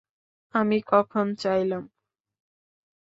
[0.53, 1.83] আমি কখন চাইলাম?